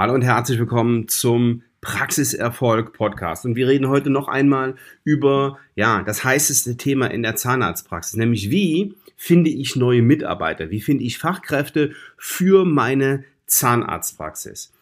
[0.00, 3.44] Hallo und herzlich willkommen zum Praxiserfolg Podcast.
[3.44, 8.50] Und wir reden heute noch einmal über, ja, das heißeste Thema in der Zahnarztpraxis, nämlich
[8.50, 10.70] wie finde ich neue Mitarbeiter?
[10.70, 14.72] Wie finde ich Fachkräfte für meine Zahnarztpraxis?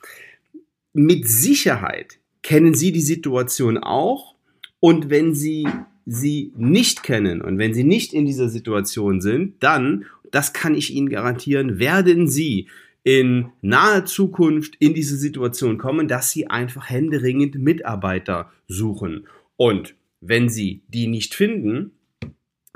[0.93, 4.37] Mit Sicherheit kennen Sie die Situation auch.
[4.79, 5.67] Und wenn Sie
[6.07, 10.95] sie nicht kennen und wenn Sie nicht in dieser Situation sind, dann, das kann ich
[10.95, 12.69] Ihnen garantieren, werden Sie
[13.09, 19.27] in naher Zukunft in diese Situation kommen, dass sie einfach händeringend Mitarbeiter suchen.
[19.57, 21.93] Und wenn sie die nicht finden,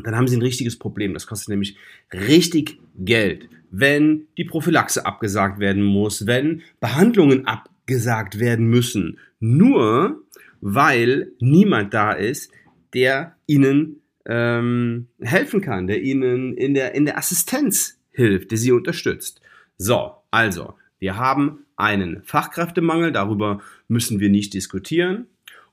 [0.02, 1.12] dann haben sie ein richtiges Problem.
[1.12, 1.76] Das kostet nämlich
[2.14, 3.50] richtig Geld.
[3.70, 10.22] Wenn die Prophylaxe abgesagt werden muss, wenn Behandlungen abgesagt werden müssen, nur
[10.62, 12.50] weil niemand da ist,
[12.94, 18.72] der ihnen ähm, helfen kann, der ihnen in der, in der Assistenz hilft, der sie
[18.72, 19.42] unterstützt.
[19.76, 25.26] So, also, wir haben einen Fachkräftemangel, darüber müssen wir nicht diskutieren.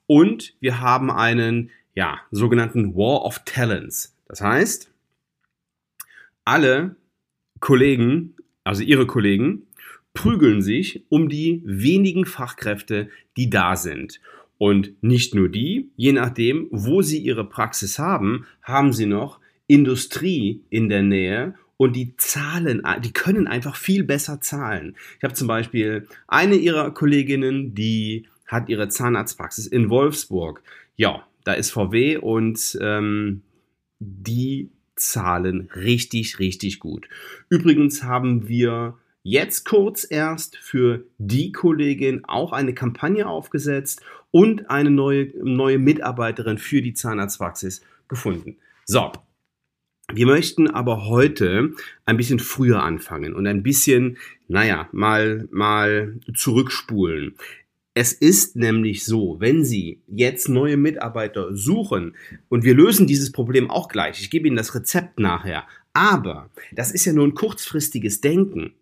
[0.05, 4.15] Und wir haben einen, ja, sogenannten War of Talents.
[4.27, 4.91] Das heißt,
[6.45, 6.95] alle
[7.59, 9.67] Kollegen, also ihre Kollegen,
[10.13, 14.19] prügeln sich um die wenigen Fachkräfte, die da sind.
[14.57, 20.63] Und nicht nur die, je nachdem, wo sie ihre Praxis haben, haben sie noch Industrie
[20.69, 24.97] in der Nähe und die zahlen, die können einfach viel besser zahlen.
[25.17, 30.61] Ich habe zum Beispiel eine ihrer Kolleginnen, die hat ihre Zahnarztpraxis in Wolfsburg.
[30.97, 33.43] Ja, da ist VW und ähm,
[33.99, 37.07] die zahlen richtig, richtig gut.
[37.47, 44.91] Übrigens haben wir jetzt kurz erst für die Kollegin auch eine Kampagne aufgesetzt und eine
[44.91, 48.57] neue, neue Mitarbeiterin für die Zahnarztpraxis gefunden.
[48.85, 49.13] So,
[50.13, 51.73] wir möchten aber heute
[52.05, 57.35] ein bisschen früher anfangen und ein bisschen, naja, mal, mal zurückspulen.
[57.93, 62.15] Es ist nämlich so, wenn Sie jetzt neue Mitarbeiter suchen
[62.47, 66.91] und wir lösen dieses Problem auch gleich, ich gebe Ihnen das Rezept nachher, aber das
[66.91, 68.73] ist ja nur ein kurzfristiges Denken.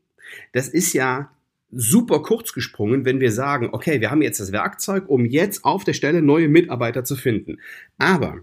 [0.52, 1.32] Das ist ja
[1.72, 5.84] super kurz gesprungen, wenn wir sagen, okay, wir haben jetzt das Werkzeug, um jetzt auf
[5.84, 7.60] der Stelle neue Mitarbeiter zu finden.
[7.98, 8.40] Aber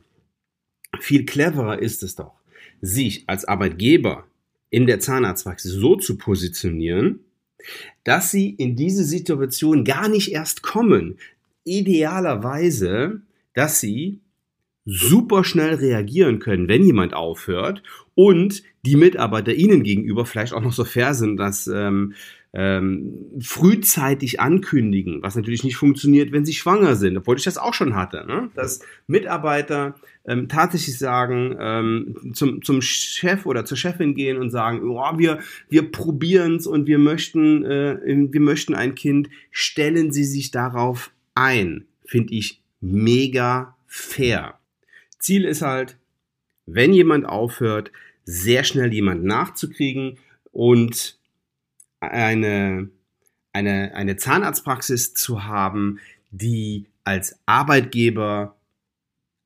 [1.01, 2.35] viel cleverer ist es doch,
[2.81, 4.27] sich als Arbeitgeber
[4.71, 7.21] in der Zahnarztpraxis so zu positionieren,
[8.03, 11.19] dass sie in diese Situation gar nicht erst kommen.
[11.65, 13.23] Idealerweise,
[13.55, 14.21] dass sie
[14.85, 17.83] super schnell reagieren können, wenn jemand aufhört
[18.15, 22.15] und die Mitarbeiter ihnen gegenüber vielleicht auch noch so fair sind, dass ähm,
[22.57, 27.75] ähm, frühzeitig ankündigen, was natürlich nicht funktioniert, wenn sie schwanger sind, obwohl ich das auch
[27.75, 28.49] schon hatte, ne?
[28.55, 34.89] dass Mitarbeiter ähm, tatsächlich sagen, ähm, zum, zum Chef oder zur Chefin gehen und sagen,
[34.89, 40.25] oh, wir, wir probieren es und wir möchten, äh, wir möchten ein Kind, stellen Sie
[40.25, 41.87] sich darauf ein.
[42.07, 44.61] Finde ich mega fair.
[45.19, 45.97] Ziel ist halt,
[46.67, 47.91] wenn jemand aufhört,
[48.25, 50.19] sehr schnell jemand nachzukriegen
[50.53, 51.19] und
[52.11, 52.89] eine,
[53.53, 55.99] eine, eine Zahnarztpraxis zu haben,
[56.31, 58.57] die als Arbeitgeber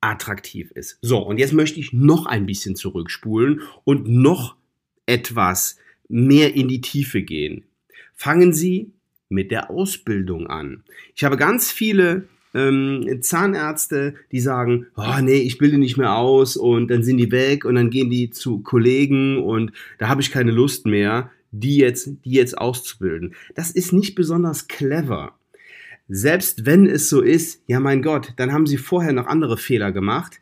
[0.00, 0.98] attraktiv ist.
[1.02, 4.56] So, und jetzt möchte ich noch ein bisschen zurückspulen und noch
[5.06, 7.64] etwas mehr in die Tiefe gehen.
[8.14, 8.92] Fangen Sie
[9.28, 10.84] mit der Ausbildung an.
[11.14, 16.56] Ich habe ganz viele ähm, Zahnärzte, die sagen, oh nee, ich bilde nicht mehr aus
[16.56, 20.30] und dann sind die weg und dann gehen die zu Kollegen und da habe ich
[20.30, 21.30] keine Lust mehr
[21.60, 23.34] die jetzt, die jetzt auszubilden.
[23.54, 25.38] Das ist nicht besonders clever.
[26.08, 29.92] Selbst wenn es so ist, ja mein Gott, dann haben sie vorher noch andere Fehler
[29.92, 30.41] gemacht,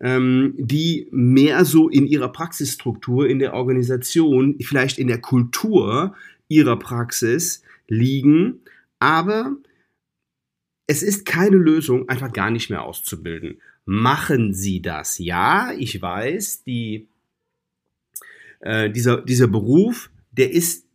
[0.00, 6.14] ähm, die mehr so in ihrer Praxisstruktur, in der Organisation, vielleicht in der Kultur
[6.46, 8.60] ihrer Praxis liegen.
[9.00, 9.56] Aber
[10.86, 13.60] es ist keine Lösung, einfach gar nicht mehr auszubilden.
[13.84, 15.18] Machen Sie das?
[15.18, 17.08] Ja, ich weiß, die,
[18.60, 20.86] äh, dieser, dieser Beruf der ist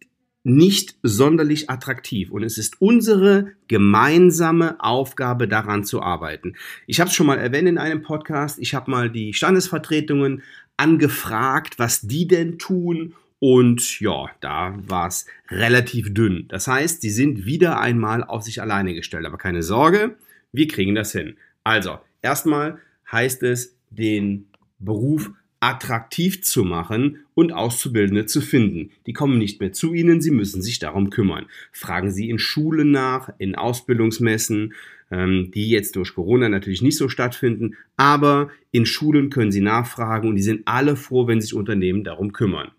[0.43, 6.55] nicht sonderlich attraktiv und es ist unsere gemeinsame Aufgabe daran zu arbeiten.
[6.85, 10.43] Ich habe es schon mal erwähnt in einem Podcast, ich habe mal die Standesvertretungen
[10.75, 16.45] angefragt, was die denn tun und ja, da war es relativ dünn.
[16.49, 20.15] Das heißt, die sind wieder einmal auf sich alleine gestellt, aber keine Sorge,
[20.51, 21.35] wir kriegen das hin.
[21.63, 22.79] Also, erstmal
[23.11, 24.47] heißt es, den
[24.79, 25.31] Beruf
[25.63, 28.91] attraktiv zu machen und Auszubildende zu finden.
[29.05, 31.45] Die kommen nicht mehr zu Ihnen, Sie müssen sich darum kümmern.
[31.71, 34.73] Fragen Sie in Schulen nach, in Ausbildungsmessen,
[35.09, 40.27] ähm, die jetzt durch Corona natürlich nicht so stattfinden, aber in Schulen können Sie nachfragen
[40.27, 42.71] und die sind alle froh, wenn sich Unternehmen darum kümmern.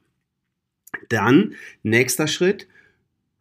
[1.09, 2.69] Dann, nächster Schritt,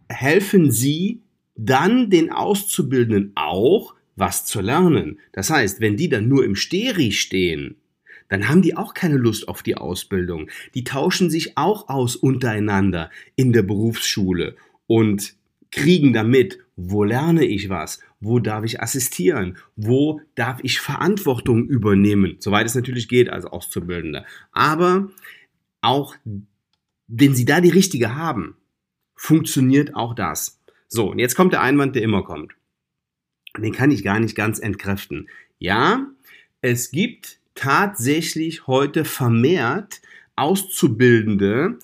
[0.08, 1.22] helfen Sie
[1.56, 5.20] dann den Auszubildenden auch was zu lernen.
[5.34, 7.76] Das heißt, wenn die dann nur im Steri stehen,
[8.34, 10.50] dann haben die auch keine Lust auf die Ausbildung.
[10.74, 14.56] Die tauschen sich auch aus untereinander in der Berufsschule
[14.88, 15.36] und
[15.70, 22.38] kriegen damit, wo lerne ich was, wo darf ich assistieren, wo darf ich Verantwortung übernehmen,
[22.40, 24.26] soweit es natürlich geht als Auszubildender.
[24.52, 25.12] Aber
[25.82, 26.16] auch,
[27.08, 28.58] wenn sie da die richtige haben,
[29.16, 30.60] funktioniert auch das.
[30.88, 32.54] So, und jetzt kommt der Einwand, der immer kommt.
[33.56, 35.30] Den kann ich gar nicht ganz entkräften.
[35.60, 36.08] Ja,
[36.62, 40.02] es gibt tatsächlich heute vermehrt
[40.36, 41.78] Auszubildende,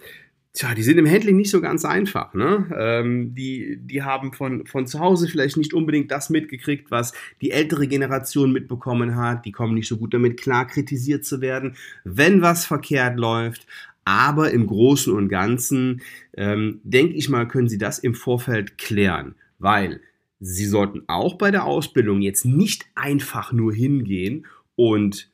[0.51, 2.33] Tja, die sind im Handling nicht so ganz einfach.
[2.33, 2.68] Ne?
[2.75, 7.51] Ähm, die, die haben von, von zu Hause vielleicht nicht unbedingt das mitgekriegt, was die
[7.51, 9.45] ältere Generation mitbekommen hat.
[9.45, 13.68] Die kommen nicht so gut damit klar, kritisiert zu werden, wenn was verkehrt läuft.
[14.06, 16.01] Aber im Großen und Ganzen,
[16.36, 20.01] ähm, denke ich mal, können Sie das im Vorfeld klären, weil
[20.39, 25.30] Sie sollten auch bei der Ausbildung jetzt nicht einfach nur hingehen und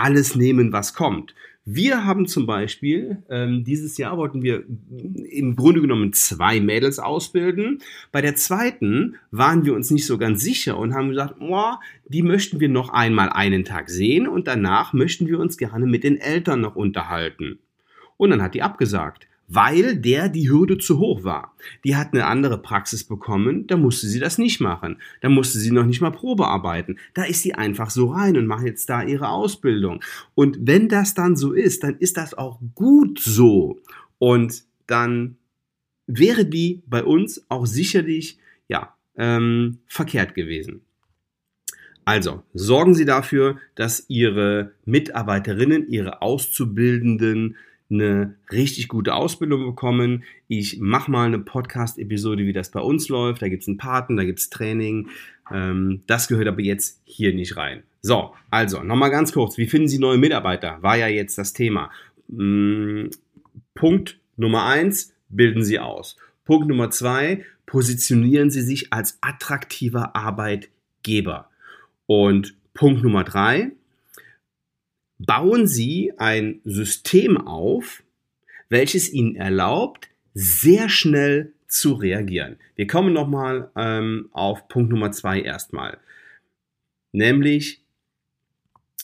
[0.00, 1.34] alles nehmen, was kommt.
[1.64, 4.64] Wir haben zum Beispiel, ähm, dieses Jahr wollten wir
[5.30, 7.78] im Grunde genommen zwei Mädels ausbilden.
[8.10, 11.74] Bei der zweiten waren wir uns nicht so ganz sicher und haben gesagt, oh,
[12.08, 16.02] die möchten wir noch einmal einen Tag sehen und danach möchten wir uns gerne mit
[16.02, 17.60] den Eltern noch unterhalten.
[18.16, 21.54] Und dann hat die abgesagt weil der die Hürde zu hoch war.
[21.84, 24.96] Die hat eine andere Praxis bekommen, da musste sie das nicht machen.
[25.20, 26.96] Da musste sie noch nicht mal Probe arbeiten.
[27.14, 30.02] Da ist sie einfach so rein und macht jetzt da ihre Ausbildung.
[30.34, 33.80] Und wenn das dann so ist, dann ist das auch gut so.
[34.18, 35.36] Und dann
[36.06, 38.38] wäre die bei uns auch sicherlich,
[38.68, 40.82] ja, ähm, verkehrt gewesen.
[42.04, 47.56] Also, sorgen Sie dafür, dass Ihre Mitarbeiterinnen, Ihre Auszubildenden
[47.92, 50.24] eine richtig gute Ausbildung bekommen.
[50.48, 53.42] Ich mache mal eine Podcast-Episode, wie das bei uns läuft.
[53.42, 55.08] Da gibt es einen Paten, da gibt es Training.
[55.50, 57.82] Ähm, das gehört aber jetzt hier nicht rein.
[58.00, 59.58] So, also nochmal ganz kurz.
[59.58, 60.78] Wie finden Sie neue Mitarbeiter?
[60.80, 61.90] War ja jetzt das Thema.
[62.28, 63.10] Hm,
[63.74, 66.16] Punkt Nummer eins, bilden Sie aus.
[66.44, 71.48] Punkt Nummer zwei, positionieren Sie sich als attraktiver Arbeitgeber.
[72.06, 73.72] Und Punkt Nummer drei,
[75.26, 78.02] bauen Sie ein System auf,
[78.68, 82.56] welches Ihnen erlaubt, sehr schnell zu reagieren.
[82.76, 85.98] Wir kommen nochmal ähm, auf Punkt Nummer zwei erstmal.
[87.12, 87.82] Nämlich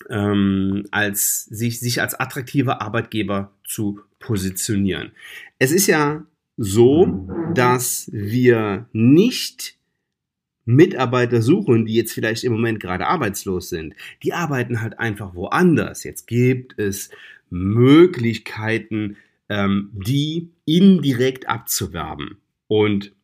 [0.09, 5.12] ähm, als, sich, sich als attraktiver Arbeitgeber zu positionieren.
[5.59, 6.25] Es ist ja
[6.56, 9.77] so, dass wir nicht
[10.69, 13.94] Mitarbeiter suchen, die jetzt vielleicht im Moment gerade arbeitslos sind.
[14.23, 16.05] Die arbeiten halt einfach woanders.
[16.05, 17.09] Jetzt gibt es
[17.49, 19.17] Möglichkeiten,
[19.49, 22.37] ähm, die indirekt abzuwerben.
[22.67, 23.15] Und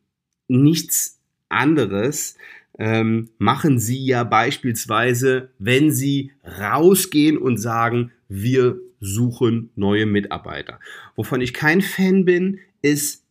[0.47, 2.35] nichts anderes
[2.79, 10.79] ähm, machen sie ja beispielsweise, wenn sie rausgehen und sagen, wir suchen neue Mitarbeiter.
[11.15, 13.23] Wovon ich kein Fan bin, ist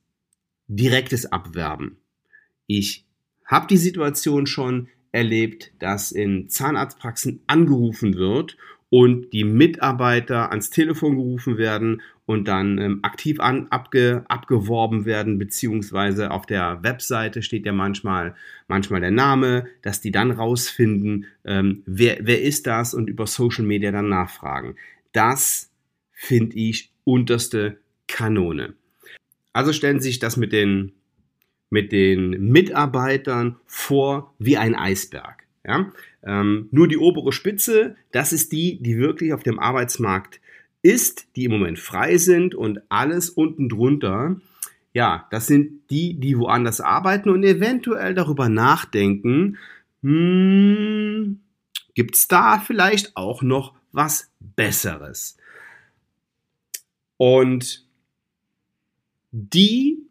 [0.68, 1.96] direktes Abwerben.
[2.68, 3.04] Ich
[3.44, 8.56] habe die Situation schon erlebt, dass in Zahnarztpraxen angerufen wird
[8.90, 15.38] und die Mitarbeiter ans Telefon gerufen werden und dann ähm, aktiv an, abge, abgeworben werden,
[15.38, 18.34] beziehungsweise auf der Webseite steht ja manchmal,
[18.66, 23.64] manchmal der Name, dass die dann rausfinden, ähm, wer, wer ist das und über Social
[23.64, 24.76] Media dann nachfragen.
[25.12, 25.70] Das
[26.12, 28.74] finde ich unterste Kanone.
[29.52, 30.92] Also stellen Sie sich das mit den
[31.74, 35.42] mit den Mitarbeitern vor wie ein Eisberg.
[35.66, 35.92] Ja?
[36.22, 40.40] Ähm, nur die obere Spitze, das ist die, die wirklich auf dem Arbeitsmarkt
[40.82, 44.40] ist, die im Moment frei sind und alles unten drunter,
[44.92, 49.58] ja, das sind die, die woanders arbeiten und eventuell darüber nachdenken,
[50.02, 51.40] hm,
[51.94, 55.36] gibt es da vielleicht auch noch was Besseres?
[57.16, 57.84] Und
[59.32, 60.04] die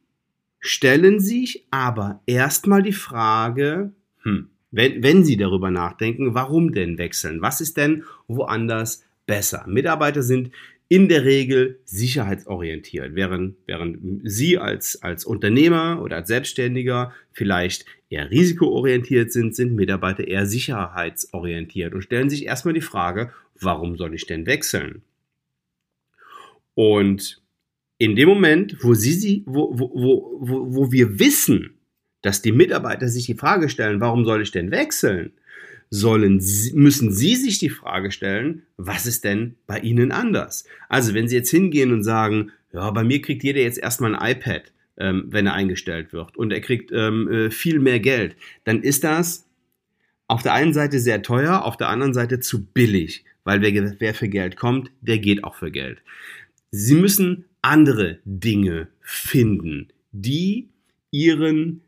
[0.63, 3.91] stellen sich aber erstmal die Frage,
[4.21, 7.41] hm, wenn, wenn Sie darüber nachdenken, warum denn wechseln?
[7.41, 9.65] Was ist denn woanders besser?
[9.67, 10.51] Mitarbeiter sind
[10.87, 18.31] in der Regel sicherheitsorientiert, während, während Sie als, als Unternehmer oder als Selbstständiger vielleicht eher
[18.31, 24.27] risikoorientiert sind, sind Mitarbeiter eher sicherheitsorientiert und stellen sich erstmal die Frage, warum soll ich
[24.27, 25.01] denn wechseln?
[26.73, 27.42] Und
[28.03, 31.75] in dem Moment, wo, sie, sie, wo, wo, wo, wo wir wissen,
[32.21, 35.31] dass die Mitarbeiter sich die Frage stellen, warum soll ich denn wechseln,
[35.89, 36.41] sollen,
[36.73, 40.65] müssen Sie sich die Frage stellen, was ist denn bei Ihnen anders?
[40.89, 44.35] Also wenn Sie jetzt hingehen und sagen, ja, bei mir kriegt jeder jetzt erstmal ein
[44.35, 48.81] iPad, ähm, wenn er eingestellt wird und er kriegt ähm, äh, viel mehr Geld, dann
[48.81, 49.47] ist das
[50.27, 54.13] auf der einen Seite sehr teuer, auf der anderen Seite zu billig, weil wer, wer
[54.13, 56.01] für Geld kommt, der geht auch für Geld.
[56.71, 60.69] Sie müssen andere Dinge finden, die
[61.09, 61.81] ihren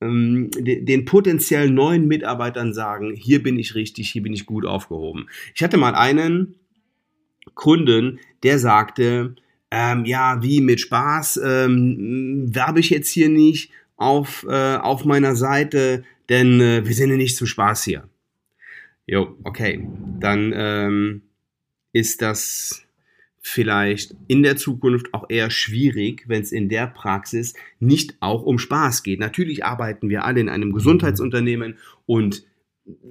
[0.00, 5.28] ähm, den potenziell neuen Mitarbeitern sagen, hier bin ich richtig, hier bin ich gut aufgehoben.
[5.54, 6.56] Ich hatte mal einen
[7.54, 9.34] Kunden, der sagte,
[9.70, 15.34] ähm, ja, wie mit Spaß, ähm, werbe ich jetzt hier nicht auf, äh, auf meiner
[15.34, 18.08] Seite, denn äh, wir sind ja nicht zum Spaß hier.
[19.06, 19.86] Jo, okay,
[20.20, 21.22] dann ähm,
[21.92, 22.81] ist das
[23.42, 28.58] vielleicht in der Zukunft auch eher schwierig, wenn es in der Praxis nicht auch um
[28.58, 29.18] Spaß geht.
[29.18, 32.44] Natürlich arbeiten wir alle in einem Gesundheitsunternehmen und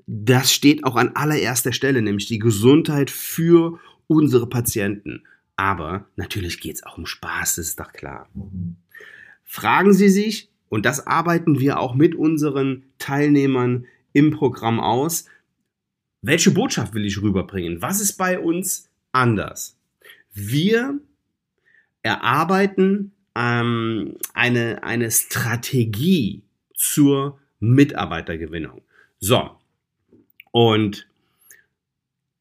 [0.08, 5.24] das steht auch an allererster Stelle, nämlich die Gesundheit für unsere Patienten.
[5.58, 8.30] Aber natürlich geht es auch um Spaß, das ist doch klar.
[9.44, 15.26] Fragen Sie sich, und das arbeiten wir auch mit unseren Teilnehmern im Programm aus,
[16.22, 17.82] welche Botschaft will ich rüberbringen?
[17.82, 19.78] Was ist bei uns anders?
[20.34, 21.00] Wir
[22.04, 28.82] erarbeiten ähm, eine, eine Strategie zur Mitarbeitergewinnung.
[29.20, 29.52] So,
[30.52, 31.08] und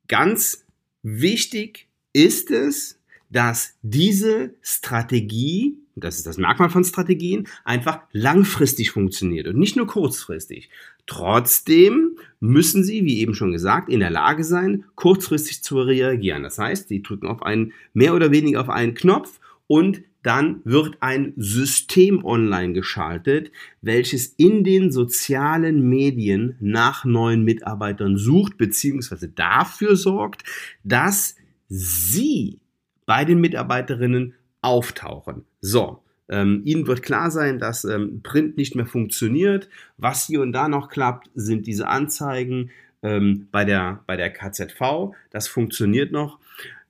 [0.09, 0.65] ganz
[1.03, 9.47] wichtig ist es, dass diese Strategie, das ist das Merkmal von Strategien, einfach langfristig funktioniert
[9.47, 10.71] und nicht nur kurzfristig.
[11.07, 16.43] Trotzdem müssen sie, wie eben schon gesagt, in der Lage sein, kurzfristig zu reagieren.
[16.43, 20.99] Das heißt, sie drücken auf einen, mehr oder weniger auf einen Knopf und dann wird
[21.01, 29.97] ein System online geschaltet, welches in den sozialen Medien nach neuen Mitarbeitern sucht, beziehungsweise dafür
[29.97, 30.45] sorgt,
[30.85, 31.37] dass
[31.69, 32.61] sie
[33.07, 35.45] bei den Mitarbeiterinnen auftauchen.
[35.61, 39.69] So, ähm, Ihnen wird klar sein, dass ähm, Print nicht mehr funktioniert.
[39.97, 42.71] Was hier und da noch klappt, sind diese Anzeigen
[43.03, 45.13] ähm, bei, der, bei der KZV.
[45.31, 46.39] Das funktioniert noch.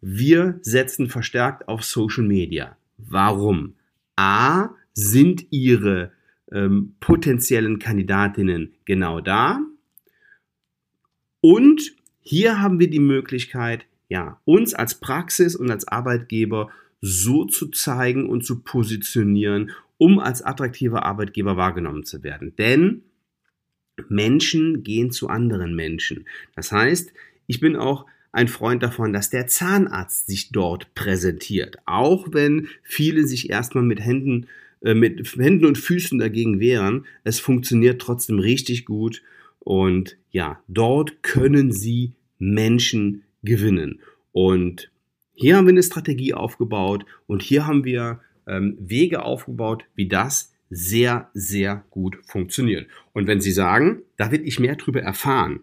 [0.03, 2.77] Wir setzen verstärkt auf Social Media.
[2.99, 3.75] Warum?
[4.17, 6.13] A, sind Ihre
[6.53, 9.61] ähm, potenziellen Kandidatinnen genau da.
[11.41, 17.69] Und hier haben wir die Möglichkeit, ja, uns als Praxis und als Arbeitgeber so zu
[17.69, 22.55] zeigen und zu positionieren, um als attraktiver Arbeitgeber wahrgenommen zu werden.
[22.57, 23.03] Denn
[24.09, 26.27] Menschen gehen zu anderen Menschen.
[26.55, 27.13] Das heißt,
[27.47, 33.27] ich bin auch ein Freund davon, dass der Zahnarzt sich dort präsentiert, auch wenn viele
[33.27, 34.47] sich erstmal mit Händen
[34.83, 37.07] äh, mit Händen und Füßen dagegen wehren.
[37.25, 39.23] Es funktioniert trotzdem richtig gut
[39.59, 44.01] und ja, dort können sie Menschen gewinnen.
[44.33, 44.91] Und
[45.41, 50.53] hier haben wir eine Strategie aufgebaut und hier haben wir ähm, Wege aufgebaut, wie das
[50.69, 52.89] sehr, sehr gut funktioniert.
[53.15, 55.61] Und wenn Sie sagen, da will ich mehr drüber erfahren,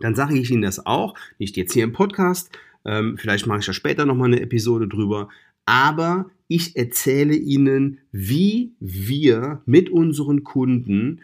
[0.00, 2.50] dann sage ich Ihnen das auch, nicht jetzt hier im Podcast,
[2.84, 5.30] ähm, vielleicht mache ich da später nochmal eine Episode drüber,
[5.64, 11.22] aber ich erzähle Ihnen, wie wir mit unseren Kunden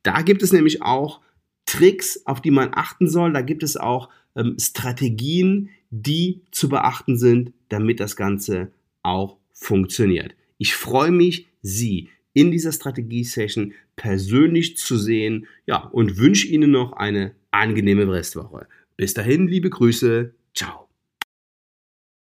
[0.03, 1.23] Da gibt es nämlich auch
[1.65, 3.33] Tricks, auf die man achten soll.
[3.33, 10.35] Da gibt es auch ähm, Strategien, die zu beachten sind, damit das Ganze auch funktioniert.
[10.59, 15.47] Ich freue mich, Sie in dieser Strategie-Session persönlich zu sehen.
[15.67, 18.67] Ja, und wünsche Ihnen noch eine angenehme Restwoche.
[18.97, 20.35] Bis dahin, liebe Grüße.
[20.55, 20.82] Ciao.